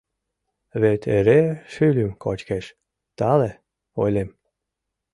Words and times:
Вет 0.81 1.01
эре 1.17 1.41
шӱльым 1.71 2.11
кочкеш... 2.23 2.65
тале,— 3.17 3.51
ойлем. 4.01 4.29